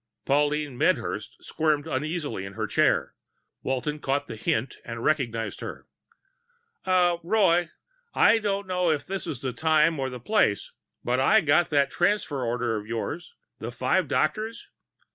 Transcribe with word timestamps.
Pauline 0.25 0.79
Medhurst 0.79 1.37
squirmed 1.43 1.85
uneasily 1.85 2.43
in 2.43 2.53
her 2.53 2.65
chair. 2.65 3.13
Walton 3.61 3.99
caught 3.99 4.25
the 4.25 4.35
hint 4.35 4.77
and 4.83 5.03
recognized 5.03 5.59
her. 5.59 5.85
"Uh, 6.87 7.17
Roy, 7.21 7.69
I 8.15 8.39
don't 8.39 8.65
know 8.65 8.89
if 8.89 9.05
this 9.05 9.27
is 9.27 9.41
the 9.41 9.53
time 9.53 9.99
or 9.99 10.09
the 10.09 10.19
place, 10.19 10.71
but 11.03 11.19
I 11.19 11.41
got 11.41 11.69
that 11.69 11.91
transfer 11.91 12.43
order 12.43 12.77
of 12.77 12.87
yours, 12.87 13.35
the 13.59 13.71
five 13.71 14.07
doctors...." 14.07 14.67